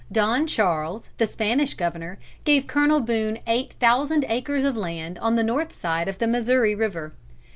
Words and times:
Don 0.11 0.47
Charles, 0.47 1.09
the 1.19 1.27
Spanish 1.27 1.75
governor, 1.75 2.17
gave 2.43 2.65
Colonel 2.65 3.01
Boone 3.01 3.37
eight 3.45 3.73
thousand 3.79 4.25
acres 4.27 4.63
of 4.63 4.75
land 4.75 5.19
on 5.19 5.35
the 5.35 5.43
north 5.43 5.77
side 5.77 6.07
of 6.07 6.17
the 6.17 6.25
Missouri 6.25 6.73
river. 6.73 7.13